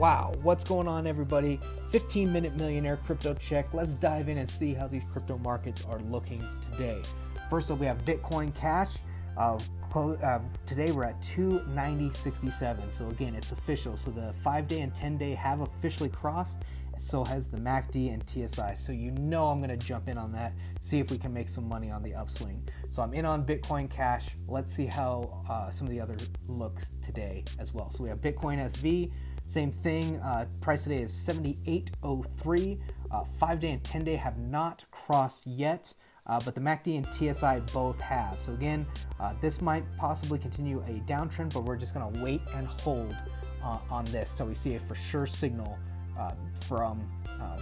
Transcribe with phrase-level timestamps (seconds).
[0.00, 1.60] Wow, what's going on, everybody?
[1.90, 3.74] 15 minute millionaire crypto check.
[3.74, 7.02] Let's dive in and see how these crypto markets are looking today.
[7.50, 9.00] First up, we have Bitcoin Cash.
[9.36, 9.60] Uh,
[9.94, 12.90] uh, today we're at 290.67.
[12.90, 13.98] So again, it's official.
[13.98, 16.62] So the five day and 10 day have officially crossed.
[16.96, 18.76] So has the MACD and TSI.
[18.76, 21.48] So you know I'm going to jump in on that, see if we can make
[21.48, 22.66] some money on the upswing.
[22.90, 24.36] So I'm in on Bitcoin Cash.
[24.48, 27.90] Let's see how uh, some of the other looks today as well.
[27.90, 29.12] So we have Bitcoin SV.
[29.46, 30.16] Same thing.
[30.20, 32.80] Uh, price today is 78.03.
[33.10, 35.92] Uh, five day and 10 day have not crossed yet.
[36.26, 38.40] Uh, but the MACD and TSI both have.
[38.40, 38.86] So again,
[39.18, 43.16] uh, this might possibly continue a downtrend, but we're just to wait and hold
[43.64, 45.76] uh, on this until we see a for sure signal
[46.18, 46.32] uh,
[46.66, 47.02] from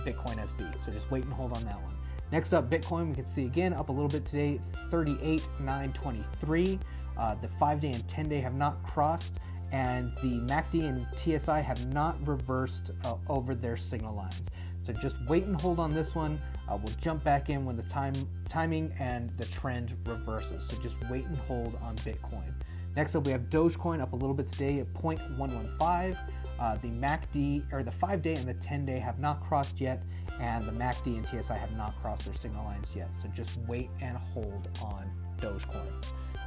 [0.04, 0.84] Bitcoin SV.
[0.84, 1.94] So just wait and hold on that one.
[2.30, 6.78] Next up, Bitcoin, we can see again up a little bit today, 38,923.
[7.16, 9.40] Uh, the five day and 10 day have not crossed,
[9.72, 12.92] and the MACD and TSI have not reversed
[13.28, 14.50] over their signal lines.
[14.82, 16.40] So just wait and hold on this one.
[16.68, 18.14] Uh, we'll jump back in when the time
[18.48, 20.66] timing and the trend reverses.
[20.66, 22.54] So just wait and hold on Bitcoin.
[22.96, 26.16] Next up, we have Dogecoin up a little bit today at 0.115.
[26.58, 30.02] Uh, the MACD or the five day and the 10 day have not crossed yet,
[30.40, 33.08] and the MACD and TSI have not crossed their signal lines yet.
[33.20, 35.90] So just wait and hold on Dogecoin.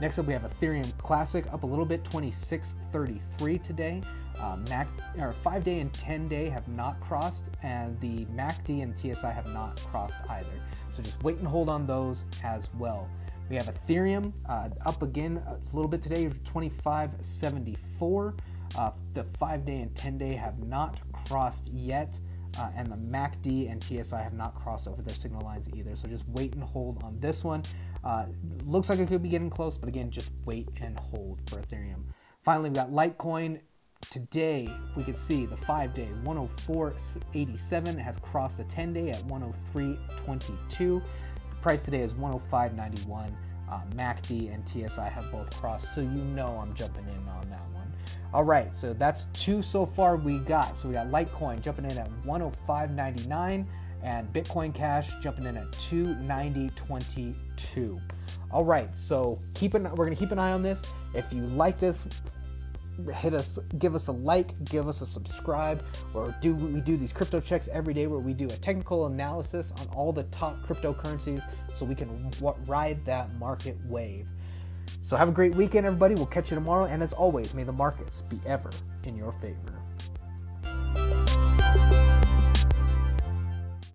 [0.01, 4.01] Next up, we have Ethereum Classic up a little bit, 2633 today.
[4.39, 4.87] Uh, Mac
[5.19, 9.45] or five day and 10 day have not crossed, and the MACD and TSI have
[9.53, 10.49] not crossed either.
[10.91, 13.07] So just wait and hold on those as well.
[13.49, 18.35] We have Ethereum uh, up again a little bit today, 2574.
[18.77, 22.19] Uh, the five day and 10 day have not crossed yet.
[22.59, 25.95] Uh, and the MACD and TSI have not crossed over their signal lines either.
[25.95, 27.63] So just wait and hold on this one.
[28.03, 28.25] Uh,
[28.65, 32.03] looks like it could be getting close, but again, just wait and hold for Ethereum.
[32.43, 33.59] Finally, we got Litecoin.
[34.09, 41.01] Today, we can see the five day 104.87 has crossed the 10 day at 103.22.
[41.61, 43.31] Price today is 105.91.
[43.69, 47.63] Uh, MACD and TSI have both crossed, so you know I'm jumping in on that
[47.69, 47.90] one.
[48.33, 50.77] All right, so that's two so far we got.
[50.77, 53.65] So we got Litecoin jumping in at 105.99
[54.03, 58.01] and Bitcoin Cash jumping in at 290.22.
[58.51, 60.85] All right, so keep an we're gonna keep an eye on this.
[61.13, 62.07] If you like this,
[63.13, 67.11] hit us, give us a like, give us a subscribe, or do we do these
[67.11, 71.43] crypto checks every day where we do a technical analysis on all the top cryptocurrencies
[71.73, 72.31] so we can
[72.65, 74.27] ride that market wave.
[75.01, 76.15] So have a great weekend, everybody.
[76.15, 78.69] We'll catch you tomorrow, and as always, may the markets be ever
[79.03, 79.80] in your favor.